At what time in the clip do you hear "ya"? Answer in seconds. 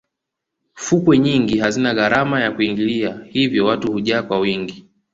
2.41-2.51